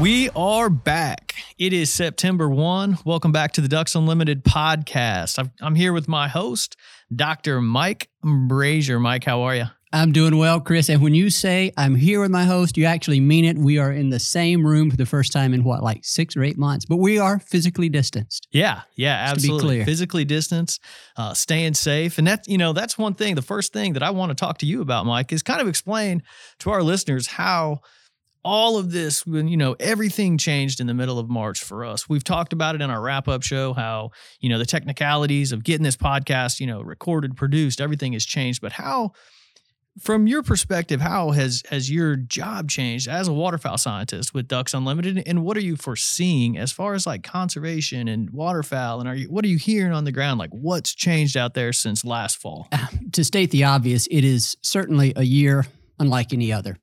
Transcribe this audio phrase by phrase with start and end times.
[0.00, 1.34] We are back.
[1.56, 2.98] It is September 1.
[3.06, 5.50] Welcome back to the Ducks Unlimited podcast.
[5.62, 6.76] I'm here with my host,
[7.14, 7.62] Dr.
[7.62, 9.00] Mike Brasher.
[9.00, 9.64] Mike, how are you?
[9.94, 10.90] I'm doing well, Chris.
[10.90, 13.56] And when you say I'm here with my host, you actually mean it.
[13.56, 16.44] We are in the same room for the first time in what, like six or
[16.44, 18.48] eight months, but we are physically distanced.
[18.50, 19.82] Yeah, yeah, absolutely.
[19.82, 20.82] Physically distanced,
[21.16, 22.18] uh, staying safe.
[22.18, 23.34] And that's, you know, that's one thing.
[23.34, 25.68] The first thing that I want to talk to you about, Mike, is kind of
[25.68, 26.22] explain
[26.58, 27.80] to our listeners how
[28.46, 32.08] all of this when you know everything changed in the middle of march for us.
[32.08, 35.64] We've talked about it in our wrap up show how you know the technicalities of
[35.64, 38.62] getting this podcast you know recorded produced everything has changed.
[38.62, 39.12] But how
[40.00, 44.74] from your perspective how has has your job changed as a waterfowl scientist with ducks
[44.74, 45.24] unlimited?
[45.26, 49.00] And what are you foreseeing as far as like conservation and waterfowl?
[49.00, 50.38] And are you what are you hearing on the ground?
[50.38, 52.68] Like what's changed out there since last fall?
[52.70, 55.66] Uh, to state the obvious it is certainly a year
[55.98, 56.76] unlike any other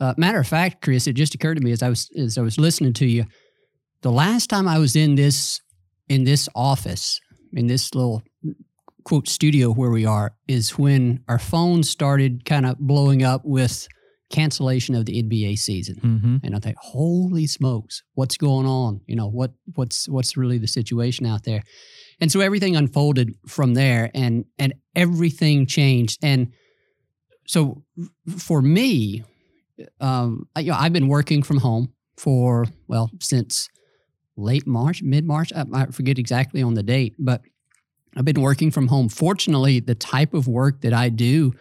[0.00, 2.42] uh, matter of fact, Chris, it just occurred to me as I was as I
[2.42, 3.24] was listening to you.
[4.02, 5.60] The last time I was in this
[6.08, 7.20] in this office
[7.52, 8.22] in this little
[9.04, 13.86] quote studio where we are is when our phones started kind of blowing up with
[14.30, 15.96] cancellation of the NBA season.
[16.02, 16.36] Mm-hmm.
[16.42, 19.00] And I think, holy smokes, what's going on?
[19.06, 21.62] You know, what what's what's really the situation out there?
[22.20, 26.18] And so everything unfolded from there and and everything changed.
[26.22, 26.52] And
[27.46, 27.84] so
[28.38, 29.22] for me,
[30.00, 33.68] um, you know, I've been working from home for well since
[34.36, 35.52] late March, mid March.
[35.54, 37.42] I, I forget exactly on the date, but
[38.16, 39.08] I've been working from home.
[39.08, 41.52] Fortunately, the type of work that I do,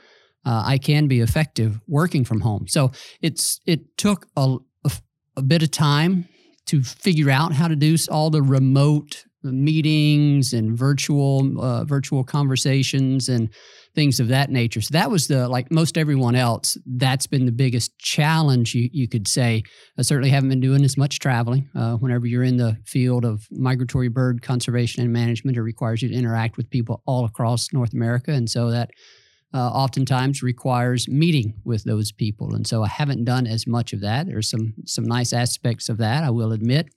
[0.45, 2.67] uh, I can be effective working from home.
[2.67, 4.91] So it's it took a, a,
[5.37, 6.27] a bit of time
[6.67, 13.29] to figure out how to do all the remote meetings and virtual uh, virtual conversations
[13.29, 13.50] and
[13.95, 14.81] things of that nature.
[14.81, 16.78] So that was the like most everyone else.
[16.85, 19.63] That's been the biggest challenge you you could say.
[19.97, 21.69] I certainly haven't been doing as much traveling.
[21.74, 26.09] Uh, whenever you're in the field of migratory bird conservation and management, it requires you
[26.09, 28.92] to interact with people all across North America, and so that.
[29.53, 34.01] Uh, oftentimes requires meeting with those people, and so I haven't done as much of
[34.01, 34.25] that.
[34.25, 36.89] There's some some nice aspects of that, I will admit,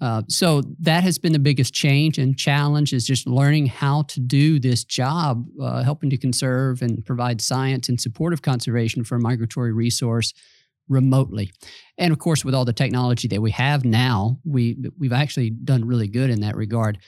[0.00, 4.20] uh, so that has been the biggest change and challenge is just learning how to
[4.20, 9.20] do this job, uh, helping to conserve and provide science and supportive conservation for a
[9.20, 10.34] migratory resource
[10.88, 11.50] remotely.
[11.96, 15.86] And of course, with all the technology that we have now, we we've actually done
[15.86, 16.98] really good in that regard.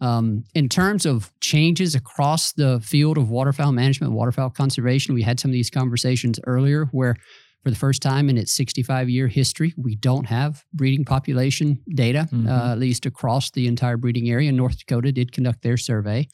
[0.00, 5.40] Um, in terms of changes across the field of waterfowl management, waterfowl conservation, we had
[5.40, 7.16] some of these conversations earlier where
[7.64, 12.28] for the first time in its 65 year history, we don't have breeding population data,
[12.32, 12.48] Mhm.
[12.48, 14.52] uh, at least across the entire breeding area.
[14.52, 16.28] North Dakota did conduct their survey,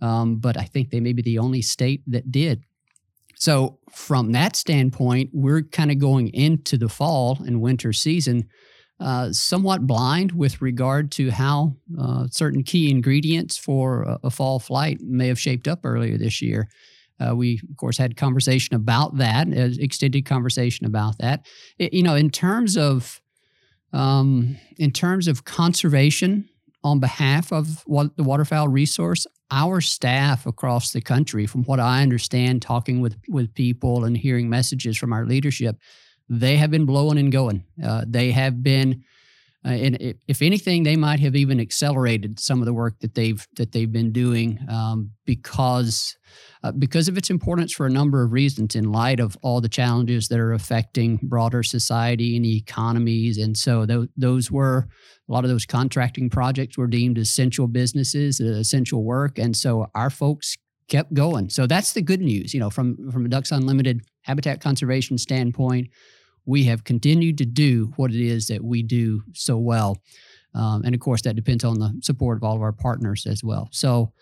[0.00, 2.62] um, but I think they may be the only state that did.
[3.38, 8.48] So, from that standpoint, we're kind of going into the fall and winter season
[8.98, 14.58] uh, somewhat blind with regard to how uh, certain key ingredients for a, a fall
[14.58, 16.66] flight may have shaped up earlier this year.
[17.18, 21.46] Uh, we, of course, had conversation about that, uh, extended conversation about that.
[21.78, 23.20] It- you know, in terms of
[23.92, 26.48] um, in terms of conservation
[26.84, 32.02] on behalf of what the waterfowl resource, our staff across the country, from what I
[32.02, 35.76] understand, talking with with people and hearing messages from our leadership,
[36.28, 37.64] they have been blowing and going.
[37.82, 39.04] Uh, they have been,
[39.66, 43.44] uh, and if anything, they might have even accelerated some of the work that they've
[43.56, 46.16] that they've been doing um, because
[46.62, 48.76] uh, because of its importance for a number of reasons.
[48.76, 53.84] In light of all the challenges that are affecting broader society and economies, and so
[53.86, 54.86] tho- those were
[55.28, 59.90] a lot of those contracting projects were deemed essential businesses, uh, essential work, and so
[59.96, 60.56] our folks
[60.88, 61.50] kept going.
[61.50, 62.54] So that's the good news.
[62.54, 65.88] You know, from from a Ducks Unlimited habitat conservation standpoint,
[66.46, 69.98] we have continued to do what it is that we do so well.
[70.54, 73.44] Um, and of course, that depends on the support of all of our partners as
[73.44, 73.68] well.
[73.72, 74.12] So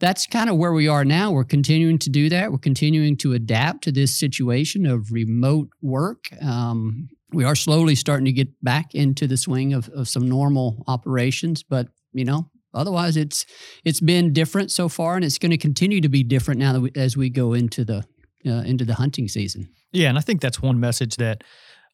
[0.00, 1.30] that's kind of where we are now.
[1.30, 2.52] We're continuing to do that.
[2.52, 6.26] We're continuing to adapt to this situation of remote work.
[6.42, 10.84] Um, we are slowly starting to get back into the swing of, of some normal
[10.86, 13.44] operations, but you know, otherwise it's
[13.84, 16.90] it's been different so far, and it's going to continue to be different now we,
[16.94, 18.04] as we go into the
[18.46, 19.68] uh, into the hunting season.
[19.92, 21.44] Yeah, and I think that's one message that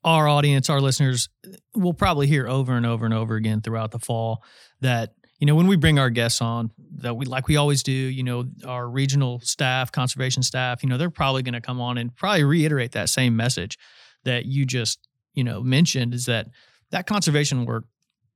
[0.05, 1.29] our audience, our listeners,
[1.75, 4.43] will probably hear over and over and over again throughout the fall.
[4.81, 7.93] That you know, when we bring our guests on, that we like we always do.
[7.93, 11.99] You know, our regional staff, conservation staff, you know, they're probably going to come on
[11.99, 13.79] and probably reiterate that same message
[14.25, 15.01] that you just
[15.35, 16.49] you know mentioned is that
[16.91, 17.85] that conservation work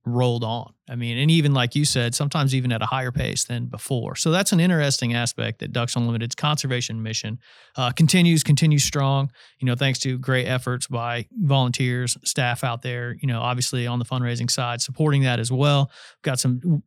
[0.05, 0.73] rolled on.
[0.89, 4.15] I mean, and even like you said, sometimes even at a higher pace than before.
[4.15, 7.39] So that's an interesting aspect that Ducks Unlimited's conservation mission
[7.75, 9.31] uh, continues, continues strong.
[9.59, 13.15] You know, thanks to great efforts by volunteers, staff out there.
[13.21, 15.91] You know, obviously on the fundraising side, supporting that as well.
[16.17, 16.81] We've got some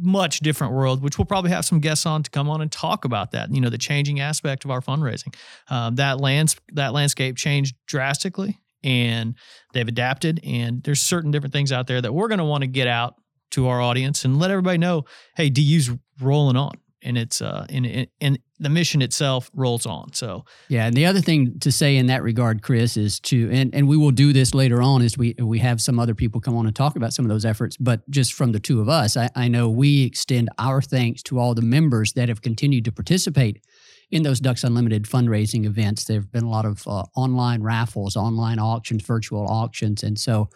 [0.00, 3.04] much different world, which we'll probably have some guests on to come on and talk
[3.04, 3.52] about that.
[3.52, 5.34] You know, the changing aspect of our fundraising.
[5.68, 9.34] Um, that lands that landscape changed drastically, and
[9.72, 10.40] they've adapted.
[10.44, 13.14] And there's certain different things out there that we're going to want to get out
[13.52, 15.04] to our audience and let everybody know,
[15.36, 15.90] hey, DU's
[16.20, 20.12] rolling on, and it's uh, and and the mission itself rolls on.
[20.12, 23.74] So Yeah, and the other thing to say in that regard, Chris, is to and
[23.74, 26.56] and we will do this later on as we we have some other people come
[26.56, 27.76] on and talk about some of those efforts.
[27.76, 31.38] But just from the two of us, I, I know we extend our thanks to
[31.38, 33.62] all the members that have continued to participate
[34.10, 36.04] in those Ducks Unlimited fundraising events.
[36.04, 40.48] There have been a lot of uh, online raffles, online auctions, virtual auctions, and so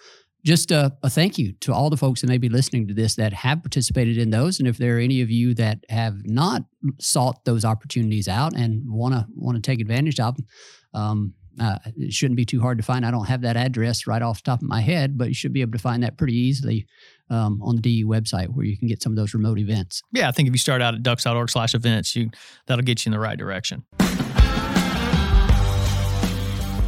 [0.45, 3.15] just a, a thank you to all the folks that may be listening to this
[3.17, 4.59] that have participated in those.
[4.59, 6.63] And if there are any of you that have not
[6.99, 10.47] sought those opportunities out and want to want to take advantage of them,
[10.95, 13.05] um, uh, it shouldn't be too hard to find.
[13.05, 15.53] I don't have that address right off the top of my head, but you should
[15.53, 16.87] be able to find that pretty easily
[17.31, 20.03] um, on the DU website where you can get some of those remote events.
[20.13, 22.31] yeah, I think if you start out at ducks.org slash events, you
[22.67, 23.85] that'll get you in the right direction.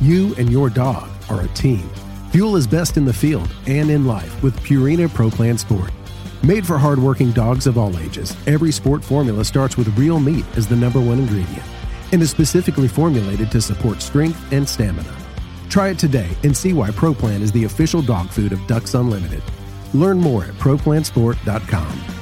[0.00, 1.88] You and your dog are a team.
[2.32, 5.90] Fuel is best in the field and in life with Purina Pro Plan Sport.
[6.42, 10.66] Made for hardworking dogs of all ages, every sport formula starts with real meat as
[10.66, 11.62] the number one ingredient
[12.10, 15.14] and is specifically formulated to support strength and stamina.
[15.68, 18.94] Try it today and see why Pro Plan is the official dog food of Ducks
[18.94, 19.42] Unlimited.
[19.94, 22.21] Learn more at ProPlansport.com.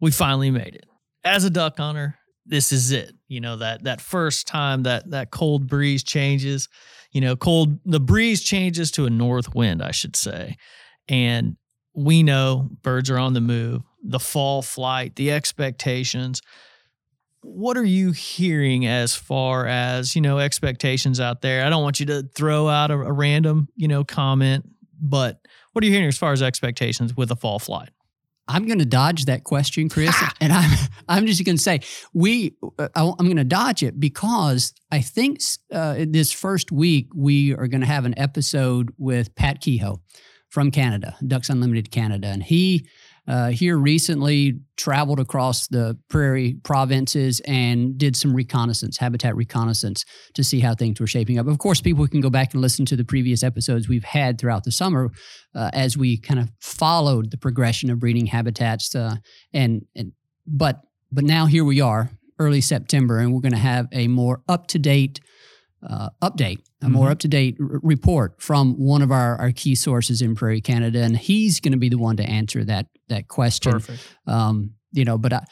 [0.00, 0.86] We finally made it.
[1.24, 2.16] As a duck hunter,
[2.46, 3.12] this is it.
[3.28, 6.68] You know, that that first time that that cold breeze changes,
[7.12, 10.56] you know, cold the breeze changes to a north wind, I should say.
[11.08, 11.56] And
[11.94, 16.40] we know birds are on the move, the fall flight, the expectations.
[17.42, 21.64] What are you hearing as far as, you know, expectations out there?
[21.64, 24.68] I don't want you to throw out a, a random, you know, comment,
[25.00, 25.40] but
[25.72, 27.90] what are you hearing as far as expectations with a fall flight?
[28.48, 30.78] I'm going to dodge that question, Chris, and I'm
[31.08, 31.80] I'm just going to say
[32.12, 35.40] we uh, I'm going to dodge it because I think
[35.72, 40.00] uh, this first week we are going to have an episode with Pat Kehoe
[40.48, 42.88] from Canada, Ducks Unlimited Canada, and he
[43.30, 50.42] uh, here recently traveled across the prairie provinces and did some reconnaissance, habitat reconnaissance to
[50.42, 51.46] see how things were shaping up.
[51.46, 54.64] Of course, people can go back and listen to the previous episodes we've had throughout
[54.64, 55.12] the summer
[55.54, 58.96] uh, as we kind of followed the progression of breeding habitats.
[58.96, 59.16] Uh,
[59.52, 60.10] and, and
[60.44, 60.80] but
[61.12, 62.10] but now here we are,
[62.40, 65.20] early September, and we're going to have a more up to date
[65.88, 66.92] uh, update, a mm-hmm.
[66.92, 70.60] more up to date r- report from one of our, our key sources in Prairie
[70.60, 73.72] Canada, and he's going to be the one to answer that that question.
[73.72, 74.16] Perfect.
[74.26, 75.44] Um, you know, but I,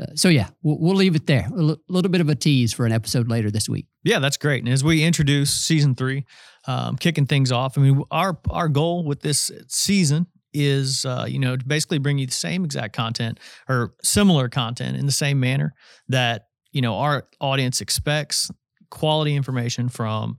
[0.00, 1.48] uh, so yeah, we'll, we'll, leave it there.
[1.56, 3.86] A l- little bit of a tease for an episode later this week.
[4.04, 4.62] Yeah, that's great.
[4.62, 6.24] And as we introduce season three,
[6.66, 11.38] um, kicking things off, I mean, our our goal with this season is uh, you
[11.38, 15.38] know to basically bring you the same exact content or similar content in the same
[15.38, 15.74] manner
[16.08, 18.50] that you know our audience expects
[18.90, 20.38] quality information from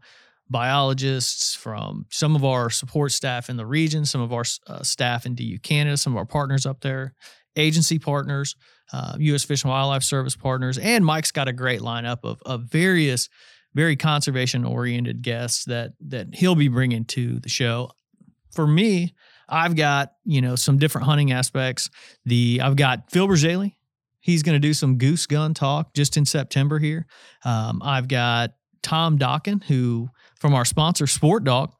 [0.49, 5.25] biologists, from some of our support staff in the region, some of our uh, staff
[5.25, 7.13] in DU Canada, some of our partners up there,
[7.55, 8.55] agency partners,
[8.93, 9.43] uh, U.S.
[9.43, 13.29] Fish and Wildlife Service partners, and Mike's got a great lineup of, of various
[13.73, 17.91] very conservation oriented guests that that he'll be bringing to the show.
[18.51, 19.13] For me,
[19.49, 21.89] I've got you know some different hunting aspects.
[22.25, 23.75] The I've got Phil Bourjaily,
[24.19, 27.05] He's going to do some goose gun talk just in September here.
[27.45, 30.09] Um, I've got Tom Dokken, who
[30.39, 31.73] from our sponsor Sport Dog,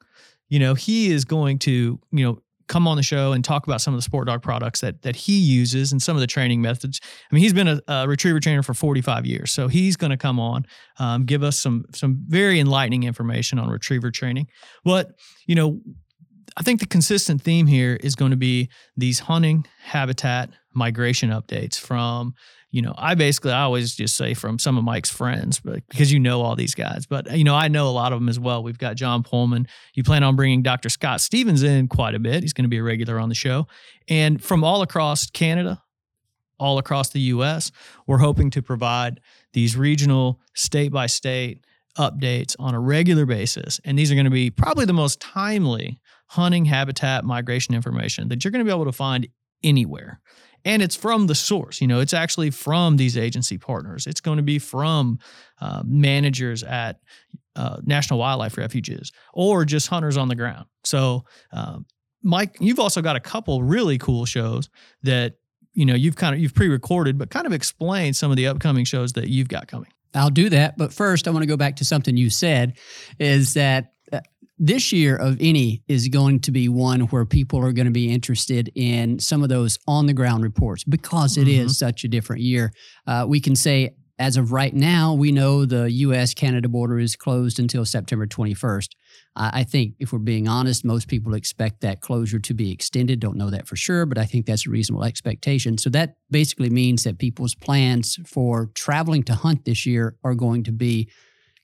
[0.48, 3.80] you know, he is going to, you know, come on the show and talk about
[3.80, 6.60] some of the sport dog products that that he uses and some of the training
[6.60, 7.00] methods.
[7.02, 10.16] I mean, he's been a, a retriever trainer for 45 years, so he's going to
[10.16, 10.66] come on,
[10.98, 14.48] um, give us some some very enlightening information on retriever training.
[14.84, 15.12] But
[15.46, 15.80] you know,
[16.56, 21.78] I think the consistent theme here is going to be these hunting habitat migration updates
[21.78, 22.34] from
[22.70, 26.12] you know i basically i always just say from some of mike's friends but because
[26.12, 28.38] you know all these guys but you know i know a lot of them as
[28.38, 28.62] well.
[28.62, 29.66] We've got john pullman.
[29.94, 32.42] You plan on bringing dr scott stephens in quite a bit.
[32.42, 33.66] He's going to be a regular on the show.
[34.08, 35.82] And from all across canada
[36.58, 37.70] all across the us
[38.06, 39.20] we're hoping to provide
[39.52, 41.64] these regional state by state
[41.98, 43.80] updates on a regular basis.
[43.84, 48.44] And these are going to be probably the most timely hunting habitat migration information that
[48.44, 49.26] you're going to be able to find
[49.62, 50.20] anywhere
[50.68, 51.80] and it's from the source.
[51.80, 54.06] You know, it's actually from these agency partners.
[54.06, 55.18] It's going to be from
[55.62, 57.00] uh, managers at
[57.56, 60.66] uh, National Wildlife Refuges or just hunters on the ground.
[60.84, 61.78] So, uh,
[62.22, 64.68] Mike, you've also got a couple really cool shows
[65.04, 65.36] that
[65.72, 68.84] you know you've kind of you've pre-recorded, but kind of explain some of the upcoming
[68.84, 69.90] shows that you've got coming.
[70.14, 72.76] I'll do that, but first I want to go back to something you said,
[73.18, 73.92] is that
[74.58, 78.12] this year of any is going to be one where people are going to be
[78.12, 81.66] interested in some of those on the ground reports because it mm-hmm.
[81.66, 82.72] is such a different year.
[83.06, 86.34] Uh, we can say, as of right now, we know the U.S.
[86.34, 88.88] Canada border is closed until September 21st.
[89.40, 93.20] I think, if we're being honest, most people expect that closure to be extended.
[93.20, 95.78] Don't know that for sure, but I think that's a reasonable expectation.
[95.78, 100.64] So that basically means that people's plans for traveling to hunt this year are going
[100.64, 101.08] to be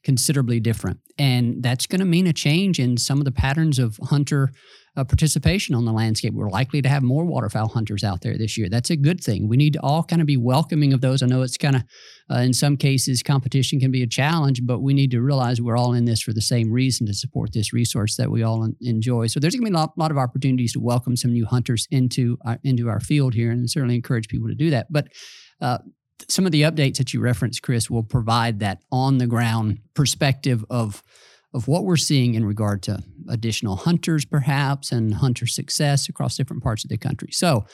[0.05, 1.01] considerably different.
[1.19, 4.51] And that's going to mean a change in some of the patterns of hunter
[4.97, 6.35] uh, participation on the landscape.
[6.35, 8.69] We're likely to have more waterfowl hunters out there this year.
[8.69, 9.49] That's a good thing.
[9.49, 11.23] We need to all kind of be welcoming of those.
[11.23, 11.83] I know it's kind of,
[12.31, 15.77] uh, in some cases, competition can be a challenge, but we need to realize we're
[15.77, 19.27] all in this for the same reason to support this resource that we all enjoy.
[19.27, 21.89] So there's going to be a lot, lot, of opportunities to welcome some new hunters
[21.91, 24.87] into our, into our field here, and certainly encourage people to do that.
[24.91, 25.09] But
[25.61, 25.79] uh,
[26.29, 30.65] some of the updates that you referenced, Chris, will provide that on the ground perspective
[30.71, 31.03] of
[31.53, 36.65] of what we're seeing in regard to additional hunters, perhaps, and hunter success across different
[36.65, 37.29] parts of the country.
[37.31, 37.65] So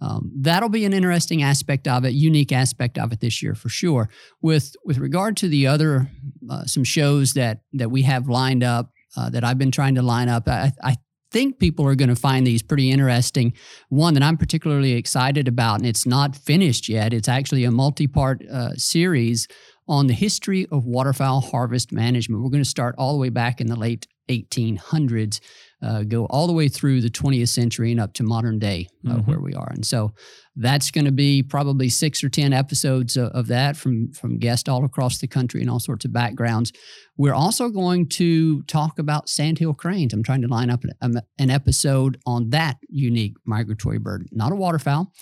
[0.00, 3.68] um, that'll be an interesting aspect of it, unique aspect of it this year for
[3.68, 4.08] sure.
[4.42, 6.10] With with regard to the other
[6.50, 10.02] uh, some shows that that we have lined up uh, that I've been trying to
[10.02, 10.48] line up.
[10.48, 10.96] I, I
[11.30, 13.52] think people are going to find these pretty interesting.
[13.88, 17.12] One that I'm particularly excited about, and it's not finished yet.
[17.12, 19.46] It's actually a multi-part uh, series
[19.86, 22.42] on the history of waterfowl harvest management.
[22.42, 25.40] We're going to start all the way back in the late 1800s
[25.82, 29.12] uh, go all the way through the 20th century and up to modern day uh,
[29.12, 29.30] mm-hmm.
[29.30, 29.70] where we are.
[29.70, 30.12] And so
[30.56, 34.68] that's going to be probably six or 10 episodes of, of, that from, from guests
[34.68, 36.72] all across the country and all sorts of backgrounds.
[37.16, 40.12] We're also going to talk about sandhill cranes.
[40.12, 44.56] I'm trying to line up an, an episode on that unique migratory bird, not a
[44.56, 45.12] waterfowl.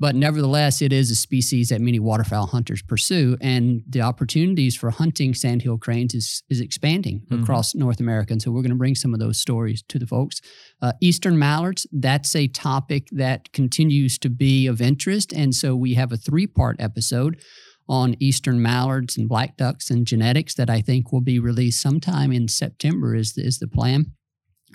[0.00, 4.90] But nevertheless, it is a species that many waterfowl hunters pursue, and the opportunities for
[4.90, 7.42] hunting sandhill cranes is, is expanding mm-hmm.
[7.42, 8.32] across North America.
[8.32, 10.40] And so we're going to bring some of those stories to the folks.
[10.80, 15.32] Uh, Eastern mallards, that's a topic that continues to be of interest.
[15.32, 17.40] And so we have a three part episode
[17.88, 22.32] on eastern mallards and black ducks and genetics that I think will be released sometime
[22.32, 24.12] in September is the, is the plan.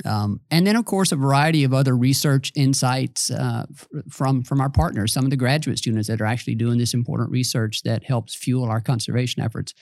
[0.06, 4.62] Um, and then, of course, a variety of other research insights uh, f- from from
[4.62, 8.04] our partners, some of the graduate students that are actually doing this important research that
[8.04, 9.74] helps fuel our conservation efforts.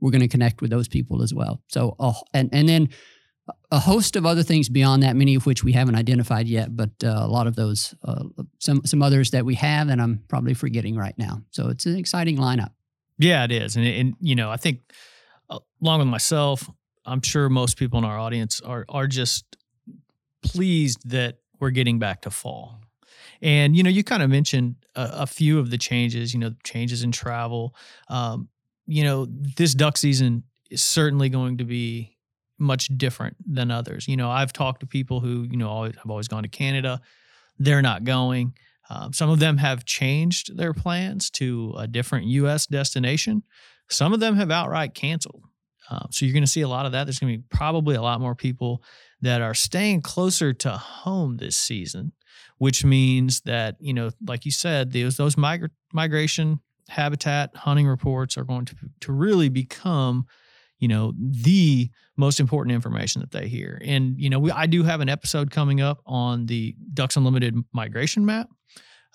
[0.00, 1.62] We're going to connect with those people as well.
[1.68, 2.88] So, uh, and and then
[3.70, 6.90] a host of other things beyond that, many of which we haven't identified yet, but
[7.02, 8.24] uh, a lot of those, uh,
[8.58, 11.42] some some others that we have, and I'm probably forgetting right now.
[11.50, 12.70] So it's an exciting lineup.
[13.18, 14.80] Yeah, it is, and and you know, I think
[15.50, 16.68] uh, along with myself,
[17.04, 19.56] I'm sure most people in our audience are are just
[20.42, 22.80] pleased that we're getting back to fall.
[23.40, 26.32] And you know, you kind of mentioned a, a few of the changes.
[26.32, 27.74] You know, changes in travel.
[28.08, 28.48] Um,
[28.86, 32.16] you know, this duck season is certainly going to be
[32.58, 34.06] much different than others.
[34.06, 37.00] You know, I've talked to people who you know always, have always gone to Canada.
[37.58, 38.54] They're not going.
[38.90, 42.66] Um, some of them have changed their plans to a different U.S.
[42.66, 43.42] destination.
[43.88, 45.44] Some of them have outright canceled.
[45.92, 47.04] Um, so you're going to see a lot of that.
[47.04, 48.82] There's going to be probably a lot more people
[49.20, 52.12] that are staying closer to home this season,
[52.56, 58.38] which means that, you know, like you said, those, those migra- migration habitat hunting reports
[58.38, 60.26] are going to, to really become,
[60.78, 63.78] you know, the most important information that they hear.
[63.84, 67.54] And, you know, we, I do have an episode coming up on the Ducks Unlimited
[67.74, 68.48] migration map.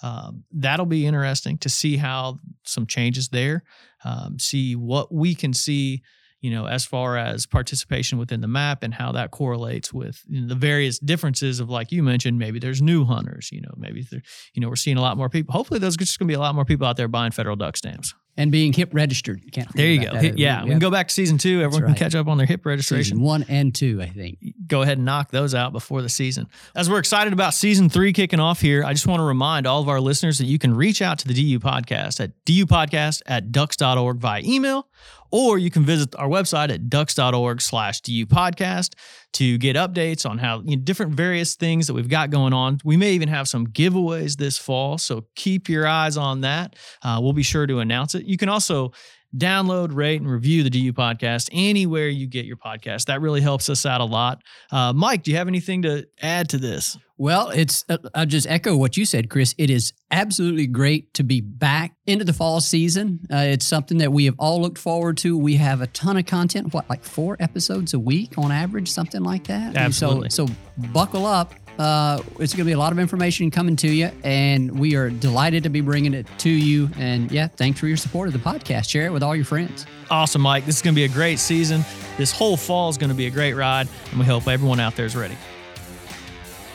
[0.04, 3.64] Um, that'll be interesting to see how some changes there,
[4.06, 6.04] um, see what we can see
[6.48, 10.40] you know, as far as participation within the map and how that correlates with you
[10.40, 14.08] know, the various differences of, like you mentioned, maybe there's new hunters, you know, maybe,
[14.54, 15.52] you know, we're seeing a lot more people.
[15.52, 17.76] Hopefully, there's just going to be a lot more people out there buying federal duck
[17.76, 19.44] stamps and being hip registered.
[19.44, 20.16] You can't there you go.
[20.16, 21.62] Hip, yeah, we can go back to season two.
[21.62, 21.98] Everyone right.
[21.98, 23.18] can catch up on their hip registration.
[23.18, 24.38] Season one and two, I think.
[24.68, 26.48] Go ahead and knock those out before the season.
[26.76, 29.82] As we're excited about season three kicking off here, I just want to remind all
[29.82, 33.52] of our listeners that you can reach out to the DU podcast at dupodcast at
[33.52, 34.88] ducks.org via email
[35.32, 38.94] or you can visit our website at ducks.org slash du podcast
[39.34, 42.80] to get updates on how you know, different various things that we've got going on.
[42.84, 46.76] We may even have some giveaways this fall, so keep your eyes on that.
[47.04, 48.26] Uh, we'll be sure to announce it.
[48.26, 48.92] You can also
[49.36, 53.06] download, rate, and review the DU podcast anywhere you get your podcast.
[53.06, 54.42] That really helps us out a lot.
[54.72, 56.98] Uh, Mike, do you have anything to add to this?
[57.20, 59.56] Well, it's uh, I'll just echo what you said, Chris.
[59.58, 63.22] It is absolutely great to be back into the fall season.
[63.32, 65.36] Uh, it's something that we have all looked forward to.
[65.36, 66.74] We have a ton of content.
[66.74, 69.76] What, like four episodes a week on average, something like that.
[69.76, 70.30] Absolutely.
[70.30, 70.54] So, so
[70.94, 71.54] buckle up.
[71.78, 75.10] Uh, it's going to be a lot of information coming to you, and we are
[75.10, 76.90] delighted to be bringing it to you.
[76.98, 78.90] And yeah, thanks for your support of the podcast.
[78.90, 79.86] Share it with all your friends.
[80.10, 80.66] Awesome, Mike.
[80.66, 81.84] This is going to be a great season.
[82.18, 84.96] This whole fall is going to be a great ride, and we hope everyone out
[84.96, 85.38] there is ready.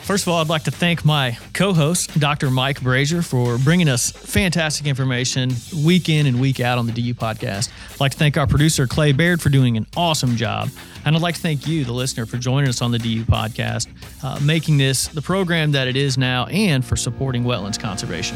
[0.03, 2.51] First of all, I'd like to thank my co host, Dr.
[2.51, 7.13] Mike Brasher, for bringing us fantastic information week in and week out on the DU
[7.13, 7.69] podcast.
[7.93, 10.69] I'd like to thank our producer, Clay Baird, for doing an awesome job.
[11.05, 13.87] And I'd like to thank you, the listener, for joining us on the DU podcast,
[14.23, 18.35] uh, making this the program that it is now, and for supporting wetlands conservation.